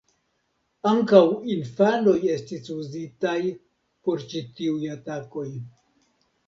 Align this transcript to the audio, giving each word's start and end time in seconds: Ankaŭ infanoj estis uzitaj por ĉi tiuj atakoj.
Ankaŭ 0.91 1.21
infanoj 1.55 2.15
estis 2.37 2.73
uzitaj 2.77 3.37
por 4.09 4.27
ĉi 4.35 4.45
tiuj 4.61 4.93
atakoj. 4.99 5.49